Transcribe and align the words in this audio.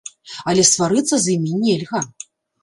Але 0.51 0.63
сварыцца 0.69 1.15
з 1.27 1.35
імі 1.35 1.53
нельга. 1.67 2.03